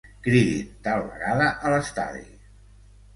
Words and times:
Cridin, 0.27 0.69
tal 0.87 1.03
vegada 1.09 1.49
a 1.67 1.73
l'estadi. 1.73 2.25